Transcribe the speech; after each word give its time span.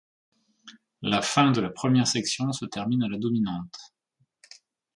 La 1.03 1.21
fin 1.21 1.51
de 1.51 1.61
la 1.61 1.69
première 1.69 2.07
section 2.07 2.51
se 2.53 2.65
termine 2.65 3.03
à 3.03 3.07
la 3.07 3.19
dominante. 3.19 3.77